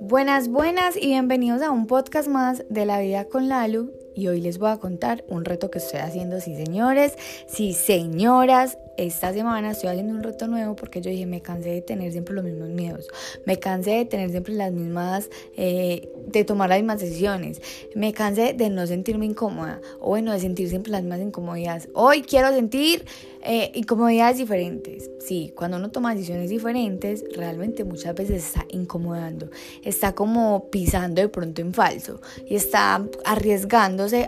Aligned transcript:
Buenas, 0.00 0.48
buenas 0.48 0.96
y 0.96 1.06
bienvenidos 1.06 1.62
a 1.62 1.70
un 1.70 1.86
podcast 1.86 2.28
más 2.28 2.64
de 2.68 2.84
la 2.84 3.00
vida 3.00 3.26
con 3.26 3.48
Lalu. 3.48 3.99
Y 4.20 4.28
hoy 4.28 4.42
les 4.42 4.58
voy 4.58 4.68
a 4.68 4.76
contar 4.76 5.24
un 5.28 5.46
reto 5.46 5.70
que 5.70 5.78
estoy 5.78 6.00
haciendo, 6.00 6.42
sí 6.42 6.54
señores, 6.54 7.14
sí 7.46 7.72
señoras. 7.72 8.76
Esta 8.98 9.32
semana 9.32 9.70
estoy 9.70 9.88
haciendo 9.88 10.12
un 10.12 10.22
reto 10.22 10.46
nuevo 10.46 10.76
porque 10.76 11.00
yo 11.00 11.10
dije, 11.10 11.24
me 11.24 11.40
cansé 11.40 11.70
de 11.70 11.80
tener 11.80 12.12
siempre 12.12 12.34
los 12.34 12.44
mismos 12.44 12.68
miedos, 12.68 13.08
me 13.46 13.58
cansé 13.58 13.92
de 13.92 14.04
tener 14.04 14.28
siempre 14.28 14.52
las 14.52 14.72
mismas, 14.72 15.30
eh, 15.56 16.12
de 16.26 16.44
tomar 16.44 16.68
las 16.68 16.80
mismas 16.80 17.00
decisiones, 17.00 17.62
me 17.94 18.12
cansé 18.12 18.52
de 18.52 18.68
no 18.68 18.86
sentirme 18.86 19.24
incómoda 19.24 19.80
o 20.00 20.08
bueno, 20.08 20.32
de 20.32 20.40
sentir 20.40 20.68
siempre 20.68 20.92
las 20.92 21.00
mismas 21.00 21.20
incomodidades. 21.20 21.88
Hoy 21.94 22.20
quiero 22.20 22.50
sentir 22.50 23.06
eh, 23.42 23.72
incomodidades 23.74 24.36
diferentes. 24.36 25.10
Sí, 25.18 25.54
cuando 25.56 25.78
uno 25.78 25.90
toma 25.90 26.14
decisiones 26.14 26.50
diferentes, 26.50 27.24
realmente 27.34 27.84
muchas 27.84 28.14
veces 28.14 28.44
está 28.44 28.66
incomodando, 28.68 29.48
está 29.82 30.14
como 30.14 30.68
pisando 30.70 31.22
de 31.22 31.28
pronto 31.28 31.62
en 31.62 31.72
falso 31.72 32.20
y 32.46 32.56
está 32.56 33.02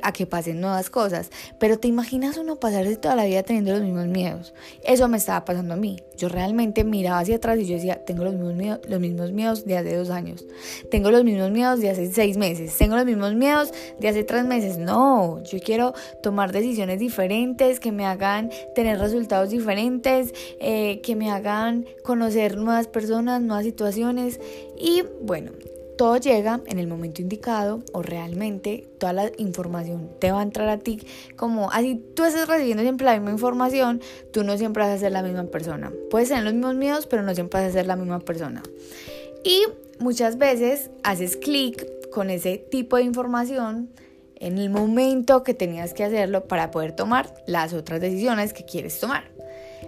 a 0.02 0.12
que 0.12 0.26
pasen 0.26 0.60
nuevas 0.60 0.90
cosas. 0.90 1.30
Pero 1.58 1.78
te 1.78 1.88
imaginas 1.88 2.36
uno 2.36 2.56
pasarse 2.56 2.96
toda 2.96 3.16
la 3.16 3.24
vida 3.24 3.42
teniendo 3.42 3.72
los 3.72 3.82
mismos 3.82 4.06
miedos. 4.06 4.54
Eso 4.84 5.08
me 5.08 5.16
estaba 5.16 5.44
pasando 5.44 5.74
a 5.74 5.76
mí. 5.76 5.98
Yo 6.16 6.28
realmente 6.28 6.84
miraba 6.84 7.20
hacia 7.20 7.36
atrás 7.36 7.58
y 7.58 7.66
yo 7.66 7.74
decía, 7.74 8.04
tengo 8.04 8.24
los 8.24 8.34
mismos 8.34 8.54
miedos, 8.54 8.80
los 8.88 9.00
mismos 9.00 9.32
miedos 9.32 9.64
de 9.64 9.76
hace 9.76 9.96
dos 9.96 10.10
años, 10.10 10.44
tengo 10.90 11.10
los 11.10 11.24
mismos 11.24 11.50
miedos 11.50 11.80
de 11.80 11.90
hace 11.90 12.12
seis 12.12 12.36
meses, 12.36 12.76
tengo 12.78 12.94
los 12.94 13.04
mismos 13.04 13.34
miedos 13.34 13.72
de 13.98 14.08
hace 14.08 14.22
tres 14.22 14.44
meses. 14.44 14.78
No, 14.78 15.42
yo 15.42 15.58
quiero 15.58 15.94
tomar 16.22 16.52
decisiones 16.52 17.00
diferentes 17.00 17.80
que 17.80 17.90
me 17.90 18.06
hagan 18.06 18.50
tener 18.74 18.98
resultados 18.98 19.50
diferentes, 19.50 20.32
eh, 20.60 21.00
que 21.02 21.16
me 21.16 21.30
hagan 21.30 21.86
conocer 22.04 22.56
nuevas 22.56 22.86
personas, 22.86 23.42
nuevas 23.42 23.64
situaciones 23.64 24.38
y 24.78 25.02
bueno, 25.22 25.52
todo 25.96 26.16
llega 26.16 26.60
en 26.66 26.78
el 26.78 26.86
momento 26.86 27.22
indicado 27.22 27.82
o 27.92 28.02
realmente 28.02 28.88
toda 28.98 29.12
la 29.12 29.32
información 29.38 30.10
te 30.18 30.32
va 30.32 30.40
a 30.40 30.42
entrar 30.42 30.68
a 30.68 30.78
ti 30.78 31.00
como 31.36 31.70
así 31.70 32.02
tú 32.14 32.24
estás 32.24 32.48
recibiendo 32.48 32.82
siempre 32.82 33.04
la 33.04 33.14
misma 33.14 33.30
información, 33.30 34.00
tú 34.32 34.44
no 34.44 34.56
siempre 34.56 34.82
vas 34.82 34.92
a 34.92 34.98
ser 34.98 35.12
la 35.12 35.22
misma 35.22 35.44
persona. 35.44 35.92
Puedes 36.10 36.28
tener 36.28 36.44
los 36.44 36.54
mismos 36.54 36.74
miedos, 36.74 37.06
pero 37.06 37.22
no 37.22 37.34
siempre 37.34 37.60
vas 37.60 37.70
a 37.70 37.72
ser 37.72 37.86
la 37.86 37.96
misma 37.96 38.20
persona. 38.20 38.62
Y 39.44 39.64
muchas 39.98 40.38
veces 40.38 40.90
haces 41.02 41.36
clic 41.36 41.86
con 42.10 42.30
ese 42.30 42.58
tipo 42.58 42.96
de 42.96 43.02
información 43.02 43.88
en 44.36 44.58
el 44.58 44.70
momento 44.70 45.44
que 45.44 45.54
tenías 45.54 45.94
que 45.94 46.04
hacerlo 46.04 46.44
para 46.48 46.70
poder 46.70 46.92
tomar 46.92 47.32
las 47.46 47.72
otras 47.72 48.00
decisiones 48.00 48.52
que 48.52 48.64
quieres 48.64 48.98
tomar. 48.98 49.24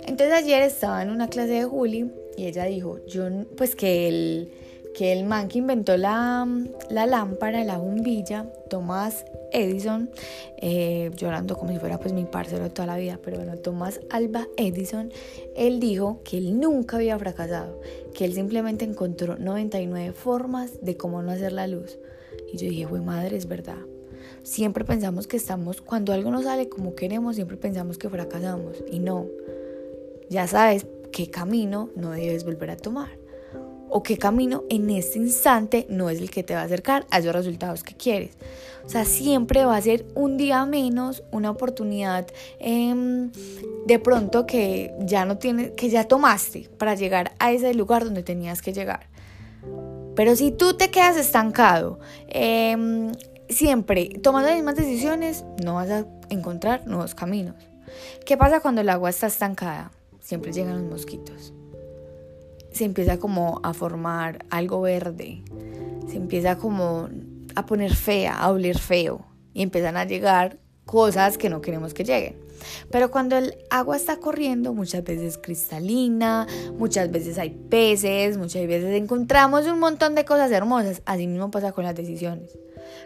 Entonces 0.06 0.32
ayer 0.32 0.62
estaba 0.62 1.02
en 1.02 1.10
una 1.10 1.28
clase 1.28 1.52
de 1.52 1.64
Juli 1.64 2.10
y 2.36 2.46
ella 2.46 2.64
dijo, 2.64 3.04
yo 3.06 3.24
pues 3.56 3.74
que 3.74 4.08
el, 4.08 4.52
que 4.94 5.12
el 5.12 5.24
man 5.24 5.48
que 5.48 5.58
inventó 5.58 5.96
la, 5.96 6.48
la 6.88 7.06
lámpara, 7.06 7.64
la 7.64 7.78
bombilla, 7.78 8.46
Tomás 8.70 9.24
Edison, 9.52 10.10
eh, 10.58 11.10
llorando 11.16 11.56
como 11.56 11.72
si 11.72 11.78
fuera 11.78 11.98
pues 11.98 12.12
mi 12.12 12.24
parcero 12.24 12.70
toda 12.70 12.86
la 12.86 12.96
vida, 12.96 13.18
pero 13.22 13.38
bueno, 13.38 13.56
Tomás 13.56 14.00
Alba 14.10 14.46
Edison, 14.56 15.12
él 15.56 15.80
dijo 15.80 16.20
que 16.24 16.38
él 16.38 16.58
nunca 16.58 16.96
había 16.96 17.18
fracasado, 17.18 17.80
que 18.14 18.24
él 18.24 18.34
simplemente 18.34 18.84
encontró 18.84 19.36
99 19.36 20.12
formas 20.12 20.80
de 20.80 20.96
cómo 20.96 21.22
no 21.22 21.32
hacer 21.32 21.52
la 21.52 21.66
luz. 21.66 21.98
Y 22.52 22.56
yo 22.56 22.68
dije, 22.68 22.84
güey 22.84 23.02
madre, 23.02 23.36
es 23.36 23.48
verdad. 23.48 23.78
Siempre 24.42 24.84
pensamos 24.84 25.26
que 25.26 25.36
estamos, 25.36 25.80
cuando 25.80 26.12
algo 26.12 26.30
no 26.30 26.42
sale 26.42 26.68
como 26.68 26.94
queremos, 26.94 27.36
siempre 27.36 27.56
pensamos 27.56 27.98
que 27.98 28.08
fracasamos. 28.08 28.84
Y 28.90 28.98
no, 28.98 29.26
ya 30.28 30.46
sabes 30.46 30.86
qué 31.12 31.30
camino 31.30 31.90
no 31.96 32.10
debes 32.10 32.44
volver 32.44 32.70
a 32.70 32.76
tomar. 32.76 33.24
O 33.96 34.02
qué 34.02 34.18
camino 34.18 34.64
en 34.70 34.90
este 34.90 35.20
instante 35.20 35.86
no 35.88 36.10
es 36.10 36.18
el 36.18 36.28
que 36.28 36.42
te 36.42 36.52
va 36.52 36.62
a 36.62 36.64
acercar 36.64 37.06
a 37.12 37.20
esos 37.20 37.32
resultados 37.32 37.84
que 37.84 37.94
quieres. 37.94 38.32
O 38.84 38.88
sea, 38.88 39.04
siempre 39.04 39.64
va 39.64 39.76
a 39.76 39.80
ser 39.80 40.04
un 40.16 40.36
día 40.36 40.66
menos, 40.66 41.22
una 41.30 41.48
oportunidad 41.48 42.26
em, 42.58 43.30
de 43.86 43.98
pronto 44.00 44.46
que 44.46 44.92
ya 44.98 45.24
no 45.24 45.38
tienes, 45.38 45.70
que 45.76 45.90
ya 45.90 46.08
tomaste 46.08 46.68
para 46.76 46.96
llegar 46.96 47.34
a 47.38 47.52
ese 47.52 47.72
lugar 47.72 48.04
donde 48.04 48.24
tenías 48.24 48.62
que 48.62 48.72
llegar. 48.72 49.06
Pero 50.16 50.34
si 50.34 50.50
tú 50.50 50.76
te 50.76 50.90
quedas 50.90 51.16
estancado, 51.16 52.00
em, 52.26 53.12
siempre 53.48 54.08
tomando 54.20 54.48
las 54.48 54.56
mismas 54.56 54.74
decisiones, 54.74 55.44
no 55.62 55.74
vas 55.74 55.90
a 55.90 56.04
encontrar 56.30 56.84
nuevos 56.88 57.14
caminos. 57.14 57.54
¿Qué 58.26 58.36
pasa 58.36 58.58
cuando 58.58 58.80
el 58.80 58.88
agua 58.88 59.10
está 59.10 59.28
estancada? 59.28 59.92
Siempre 60.18 60.52
llegan 60.52 60.82
los 60.82 60.90
mosquitos. 60.90 61.54
Se 62.74 62.84
empieza 62.84 63.18
como 63.18 63.60
a 63.62 63.72
formar 63.72 64.44
algo 64.50 64.82
verde. 64.82 65.42
Se 66.08 66.16
empieza 66.16 66.58
como 66.58 67.08
a 67.54 67.66
poner 67.66 67.94
fea, 67.94 68.36
a 68.36 68.50
oler 68.50 68.78
feo. 68.78 69.24
Y 69.54 69.62
empiezan 69.62 69.96
a 69.96 70.04
llegar 70.04 70.58
cosas 70.84 71.38
que 71.38 71.48
no 71.48 71.60
queremos 71.60 71.94
que 71.94 72.04
lleguen. 72.04 72.36
Pero 72.90 73.10
cuando 73.10 73.36
el 73.36 73.56
agua 73.70 73.96
está 73.96 74.16
corriendo, 74.16 74.74
muchas 74.74 75.04
veces 75.04 75.38
cristalina, 75.38 76.46
muchas 76.76 77.10
veces 77.10 77.38
hay 77.38 77.50
peces, 77.50 78.36
muchas 78.36 78.66
veces 78.66 78.92
encontramos 78.94 79.66
un 79.66 79.78
montón 79.78 80.14
de 80.14 80.24
cosas 80.24 80.50
hermosas. 80.50 81.02
Así 81.04 81.26
mismo 81.26 81.50
pasa 81.50 81.72
con 81.72 81.84
las 81.84 81.94
decisiones. 81.94 82.58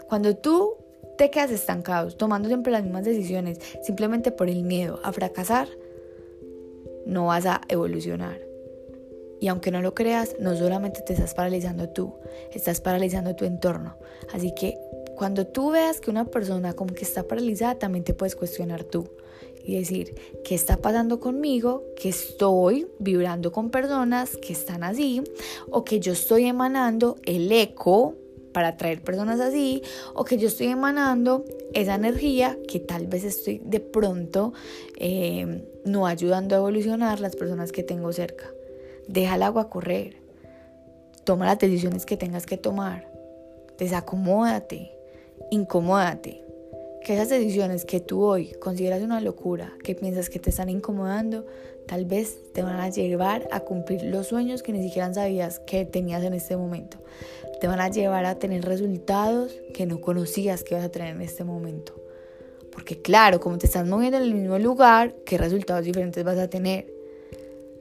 Cuando 0.09 0.37
tú 0.37 0.77
te 1.19 1.31
quedas 1.31 1.51
estancado, 1.51 2.11
tomando 2.13 2.49
siempre 2.49 2.73
las 2.73 2.85
mismas 2.85 3.05
decisiones, 3.05 3.59
simplemente 3.83 4.31
por 4.31 4.49
el 4.49 4.63
miedo 4.63 5.01
a 5.03 5.13
fracasar, 5.13 5.69
no 7.07 7.27
vas 7.27 7.47
a 7.47 7.61
evolucionar. 7.69 8.48
Y 9.41 9.49
aunque 9.49 9.71
no 9.71 9.83
lo 9.83 9.95
creas, 9.95 10.37
no 10.41 10.57
solamente 10.57 11.03
te 11.03 11.13
estás 11.13 11.35
paralizando 11.35 11.89
tú, 11.89 12.15
estás 12.53 12.81
paralizando 12.81 13.37
tu 13.37 13.45
entorno. 13.45 13.97
Así 14.33 14.53
que 14.55 14.79
cuando 15.17 15.47
tú 15.47 15.71
veas 15.71 16.01
que 16.01 16.11
una 16.11 16.25
persona 16.25 16.75
como 16.75 16.95
que 16.95 17.05
está 17.05 17.25
paralizada, 17.25 17.77
también 17.77 18.05
te 18.05 18.15
puedes 18.15 18.37
cuestionar 18.37 18.85
tú 18.85 19.09
y 19.65 19.77
decir, 19.79 20.15
¿qué 20.45 20.55
está 20.55 20.79
pasando 20.79 21.21
conmigo? 21.21 21.85
Que 21.97 22.09
estoy 22.09 22.87
vibrando 22.99 23.53
con 23.53 23.71
personas 23.71 24.37
que 24.37 24.53
están 24.53 24.83
así 24.83 25.23
o 25.71 25.85
que 25.85 26.01
yo 26.01 26.13
estoy 26.13 26.47
emanando 26.47 27.17
el 27.25 27.51
eco 27.53 28.15
para 28.53 28.69
atraer 28.69 29.03
personas 29.03 29.41
así 29.41 29.83
o 30.15 30.25
que 30.25 30.39
yo 30.39 30.49
estoy 30.49 30.69
emanando 30.69 31.45
esa 31.75 31.95
energía 31.95 32.59
que 32.67 32.81
tal 32.81 33.07
vez 33.07 33.25
estoy 33.25 33.61
de 33.65 33.81
pronto 33.81 34.53
eh, 34.97 35.65
no 35.85 36.07
ayudando 36.07 36.55
a 36.55 36.59
evolucionar 36.59 37.21
las 37.21 37.37
personas 37.37 37.73
que 37.73 37.83
tengo 37.83 38.13
cerca. 38.13 38.51
Deja 39.09 39.35
el 39.35 39.43
agua 39.43 39.69
correr. 39.69 40.23
Toma 41.25 41.47
las 41.47 41.59
decisiones 41.59 42.07
que 42.07 42.17
tengas 42.17 42.47
que 42.47 42.57
tomar. 42.57 43.11
Desacomódate 43.79 44.99
incomódate. 45.51 46.45
Que 47.05 47.15
esas 47.15 47.29
decisiones 47.31 47.85
que 47.85 48.01
tú 48.01 48.23
hoy 48.23 48.53
consideras 48.61 49.03
una 49.03 49.21
locura, 49.21 49.73
que 49.83 49.95
piensas 49.95 50.29
que 50.29 50.39
te 50.39 50.51
están 50.51 50.69
incomodando, 50.69 51.47
tal 51.87 52.05
vez 52.05 52.53
te 52.53 52.63
van 52.63 52.81
a 52.81 52.91
llevar 52.91 53.49
a 53.51 53.61
cumplir 53.61 54.03
los 54.03 54.27
sueños 54.27 54.63
que 54.63 54.73
ni 54.73 54.83
siquiera 54.83 55.13
sabías 55.15 55.59
que 55.61 55.85
tenías 55.87 56.23
en 56.25 56.35
este 56.35 56.57
momento. 56.57 56.99
Te 57.61 57.67
van 57.67 57.81
a 57.81 57.89
llevar 57.89 58.27
a 58.27 58.39
tener 58.39 58.65
resultados 58.65 59.59
que 59.73 59.87
no 59.87 60.01
conocías 60.01 60.65
que 60.65 60.75
ibas 60.75 60.85
a 60.85 60.91
tener 60.91 61.15
en 61.15 61.23
este 61.23 61.45
momento. 61.45 61.95
Porque 62.73 63.01
claro, 63.01 63.41
como 63.41 63.59
te 63.59 63.67
estás 63.67 63.87
moviendo 63.87 64.19
en 64.19 64.25
el 64.25 64.35
mismo 64.35 64.59
lugar, 64.59 65.15
¿qué 65.25 65.39
resultados 65.39 65.85
diferentes 65.85 66.23
vas 66.25 66.39
a 66.39 66.51
tener? 66.51 66.98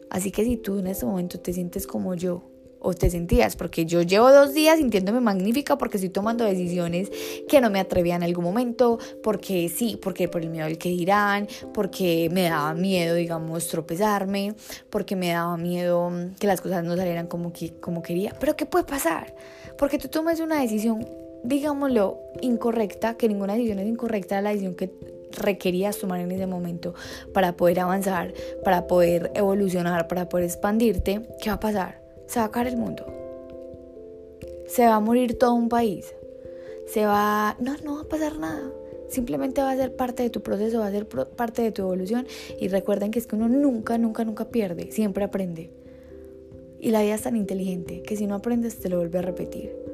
Así 0.09 0.31
que 0.31 0.43
si 0.43 0.57
tú 0.57 0.79
en 0.79 0.87
este 0.87 1.05
momento 1.05 1.39
te 1.39 1.53
sientes 1.53 1.87
como 1.87 2.15
yo, 2.15 2.43
o 2.79 2.93
te 2.93 3.09
sentías, 3.09 3.55
porque 3.55 3.85
yo 3.85 4.01
llevo 4.01 4.31
dos 4.31 4.53
días 4.53 4.77
sintiéndome 4.77 5.19
magnífica 5.19 5.77
porque 5.77 5.97
estoy 5.97 6.09
tomando 6.09 6.45
decisiones 6.45 7.11
que 7.47 7.61
no 7.61 7.69
me 7.69 7.79
atrevían 7.79 8.23
en 8.23 8.29
algún 8.29 8.43
momento, 8.43 8.99
porque 9.23 9.69
sí, 9.69 9.99
porque 10.01 10.27
por 10.27 10.41
el 10.41 10.49
miedo 10.49 10.65
al 10.65 10.77
que 10.77 10.89
dirán, 10.89 11.47
porque 11.73 12.29
me 12.31 12.43
daba 12.43 12.73
miedo, 12.73 13.15
digamos, 13.15 13.67
tropezarme, 13.67 14.55
porque 14.89 15.15
me 15.15 15.29
daba 15.29 15.57
miedo 15.57 16.11
que 16.39 16.47
las 16.47 16.61
cosas 16.61 16.83
no 16.83 16.95
salieran 16.95 17.27
como, 17.27 17.51
que, 17.51 17.73
como 17.79 18.01
quería. 18.01 18.33
Pero 18.39 18.55
¿qué 18.55 18.65
puede 18.65 18.85
pasar? 18.85 19.35
Porque 19.77 19.97
tú 19.97 20.07
tomes 20.07 20.39
una 20.39 20.61
decisión, 20.61 21.05
digámoslo, 21.43 22.19
incorrecta, 22.41 23.15
que 23.15 23.27
ninguna 23.27 23.53
decisión 23.53 23.79
es 23.79 23.87
incorrecta, 23.87 24.41
la 24.41 24.49
decisión 24.49 24.75
que 24.75 25.16
requerías 25.31 25.97
tomar 25.97 26.19
en 26.19 26.31
ese 26.31 26.47
momento 26.47 26.93
para 27.33 27.57
poder 27.57 27.79
avanzar, 27.79 28.33
para 28.63 28.87
poder 28.87 29.31
evolucionar, 29.35 30.07
para 30.07 30.29
poder 30.29 30.45
expandirte, 30.45 31.21
¿qué 31.41 31.49
va 31.49 31.55
a 31.55 31.59
pasar? 31.59 32.07
se 32.27 32.39
va 32.39 32.45
a 32.45 32.51
caer 32.51 32.67
el 32.67 32.77
mundo. 32.77 33.05
Se 34.67 34.85
va 34.85 34.95
a 34.95 34.99
morir 34.99 35.37
todo 35.37 35.53
un 35.53 35.69
país. 35.69 36.13
Se 36.85 37.05
va... 37.05 37.55
No, 37.59 37.75
no 37.83 37.95
va 37.95 38.01
a 38.01 38.09
pasar 38.09 38.37
nada. 38.37 38.71
Simplemente 39.09 39.61
va 39.61 39.71
a 39.71 39.77
ser 39.77 39.95
parte 39.95 40.23
de 40.23 40.29
tu 40.29 40.43
proceso, 40.43 40.79
va 40.79 40.87
a 40.87 40.91
ser 40.91 41.07
parte 41.07 41.61
de 41.61 41.71
tu 41.71 41.81
evolución. 41.83 42.27
Y 42.59 42.67
recuerden 42.67 43.11
que 43.11 43.19
es 43.19 43.27
que 43.27 43.35
uno 43.35 43.47
nunca, 43.47 43.97
nunca, 43.97 44.25
nunca 44.25 44.49
pierde. 44.49 44.91
Siempre 44.91 45.23
aprende. 45.23 45.71
Y 46.79 46.91
la 46.91 47.01
vida 47.01 47.15
es 47.15 47.21
tan 47.21 47.35
inteligente 47.35 48.03
que 48.03 48.17
si 48.17 48.27
no 48.27 48.35
aprendes 48.35 48.79
te 48.79 48.89
lo 48.89 48.97
vuelve 48.97 49.19
a 49.19 49.23
repetir. 49.23 49.86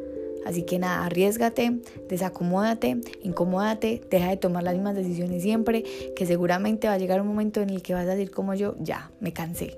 Así 0.45 0.63
que 0.63 0.79
nada, 0.79 1.05
arriesgate, 1.05 1.79
desacomódate, 2.09 2.99
incomódate, 3.21 4.01
deja 4.09 4.29
de 4.29 4.37
tomar 4.37 4.63
las 4.63 4.73
mismas 4.73 4.95
decisiones 4.95 5.41
siempre, 5.41 5.83
que 6.15 6.25
seguramente 6.25 6.87
va 6.87 6.93
a 6.93 6.97
llegar 6.97 7.21
un 7.21 7.27
momento 7.27 7.61
en 7.61 7.69
el 7.69 7.81
que 7.81 7.93
vas 7.93 8.07
a 8.07 8.15
decir 8.15 8.31
como 8.31 8.53
yo, 8.53 8.75
ya, 8.79 9.11
me 9.19 9.33
cansé. 9.33 9.77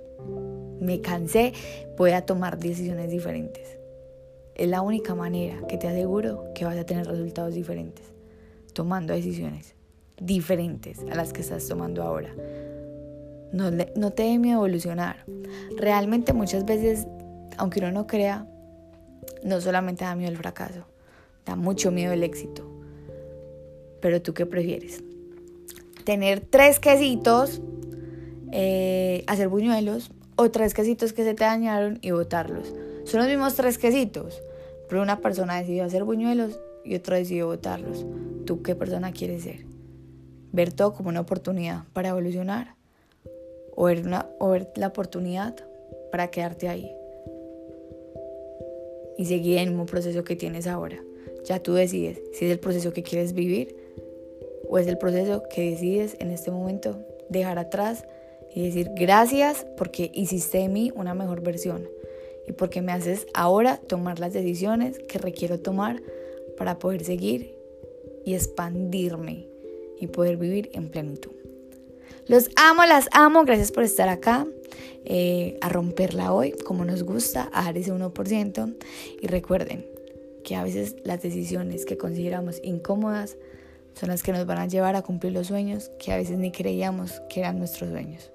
Me 0.80 1.02
cansé, 1.02 1.54
voy 1.98 2.12
a 2.12 2.26
tomar 2.26 2.58
decisiones 2.58 3.10
diferentes. 3.10 3.78
Es 4.56 4.70
la 4.70 4.82
única 4.82 5.16
manera 5.16 5.58
que 5.68 5.78
te 5.78 5.88
aseguro 5.88 6.46
que 6.54 6.66
vas 6.66 6.78
a 6.78 6.86
tener 6.86 7.08
resultados 7.08 7.54
diferentes, 7.54 8.06
tomando 8.74 9.14
decisiones 9.14 9.76
diferentes 10.20 11.00
a 11.12 11.16
las 11.16 11.34
que 11.34 11.42
estás 11.42 11.68
tomando 11.68 12.04
ahora. 12.04 12.34
No, 13.52 13.72
te 14.12 14.24
dé 14.24 14.38
miedo 14.38 14.58
evolucionar. 14.58 15.26
Realmente 15.78 16.34
muchas 16.34 16.66
veces, 16.66 17.08
aunque 17.58 17.80
uno 17.80 17.92
no 17.92 18.08
crea, 18.08 18.48
no 19.44 19.62
solamente 19.62 20.04
da 20.06 20.16
miedo 20.16 20.31
el 20.31 20.38
fracaso, 20.38 20.86
da 21.45 21.56
mucho 21.56 21.92
miedo 21.92 22.13
el 22.13 22.24
éxito. 22.24 22.69
Pero 24.01 24.22
tú 24.22 24.33
qué 24.33 24.45
prefieres? 24.45 25.04
Tener 26.04 26.42
tres 26.42 26.80
quesitos, 26.80 27.62
eh, 28.51 29.24
hacer 29.27 29.48
buñuelos, 29.48 30.12
o 30.36 30.51
tres 30.51 30.74
quesitos 30.74 31.13
que 31.13 31.24
se 31.24 31.33
te 31.33 31.44
dañaron 31.44 32.00
y 32.01 32.12
botarlos. 32.12 32.74
Son 33.06 33.19
los 33.19 33.30
mismos 33.30 33.56
tres 33.56 33.77
quesitos, 33.77 34.42
pero 34.89 35.01
una 35.01 35.22
persona 35.22 35.57
decidió 35.57 35.86
hacer 35.86 36.04
buñuelos 36.04 36.60
y 36.83 36.95
otra 36.95 37.18
decidió 37.18 37.48
botarlos. 37.48 38.06
¿Tú 38.45 38.62
qué 38.62 38.75
persona 38.75 39.12
quieres 39.12 39.44
ser? 39.44 39.66
¿Ver 40.51 40.74
todo 40.74 40.94
como 40.94 41.10
una 41.10 41.22
oportunidad 41.22 41.83
para 41.94 42.10
evolucionar? 42.10 42.75
¿O 43.75 43.86
ver, 43.86 44.04
o 44.39 44.50
ver 44.50 44.72
la 44.75 44.88
oportunidad 44.88 45.56
para 46.12 46.30
quedarte 46.30 46.69
ahí? 46.69 46.92
Y 49.18 49.26
seguir 49.26 49.58
en 49.58 49.64
el 49.64 49.70
mismo 49.70 49.86
proceso 49.86 50.24
que 50.24 50.36
tienes 50.36 50.68
ahora. 50.68 51.04
Ya 51.46 51.62
tú 51.62 51.74
decides 51.74 52.22
si 52.34 52.46
es 52.46 52.52
el 52.52 52.60
proceso 52.60 52.94
que 52.94 53.04
quieres 53.04 53.34
vivir 53.34 53.76
o 54.68 54.78
es 54.78 54.88
el 54.88 54.98
proceso 54.98 55.44
que 55.54 55.72
decides 55.72 56.16
en 56.20 56.32
este 56.32 56.52
momento 56.52 57.00
dejar 57.30 57.60
atrás 57.60 58.06
y 58.54 58.64
decir 58.64 58.90
gracias 58.96 59.66
porque 59.78 60.12
hiciste 60.14 60.60
de 60.60 60.70
mí 60.70 60.92
una 60.96 61.14
mejor 61.14 61.42
versión 61.42 61.88
y 62.48 62.54
porque 62.54 62.82
me 62.82 62.92
haces 62.92 63.28
ahora 63.34 63.78
tomar 63.78 64.20
las 64.20 64.34
decisiones 64.34 65.00
que 65.00 65.20
requiero 65.20 65.60
tomar 65.60 66.02
para 66.58 66.80
poder 66.80 67.04
seguir 67.04 67.56
y 68.24 68.34
expandirme 68.34 69.48
y 70.00 70.08
poder 70.08 70.38
vivir 70.38 70.70
en 70.74 70.90
plenitud. 70.90 71.45
Los 72.28 72.50
amo, 72.56 72.86
las 72.86 73.07
amo, 73.12 73.44
gracias 73.46 73.72
por 73.72 73.84
estar 73.84 74.10
acá. 74.10 74.48
Eh, 75.06 75.57
a 75.62 75.69
romperla 75.69 76.34
hoy, 76.34 76.54
como 76.66 76.84
nos 76.84 77.04
gusta, 77.04 77.50
a 77.54 77.66
dar 77.66 77.78
ese 77.78 77.94
1%. 77.94 78.75
Y 79.22 79.28
recuerden 79.28 79.86
que 80.44 80.56
a 80.56 80.63
veces 80.63 80.96
las 81.04 81.22
decisiones 81.22 81.86
que 81.86 81.98
consideramos 81.98 82.60
incómodas 82.63 83.38
son 83.94 84.10
las 84.10 84.24
que 84.24 84.31
nos 84.31 84.46
van 84.46 84.60
a 84.60 84.68
llevar 84.68 84.96
a 84.96 85.02
cumplir 85.02 85.34
los 85.34 85.48
sueños 85.48 85.92
que 86.00 86.12
a 86.12 86.18
veces 86.18 86.38
ni 86.38 86.52
creíamos 86.52 87.22
que 87.30 87.42
eran 87.42 87.60
nuestros 87.60 87.90
sueños. 87.90 88.31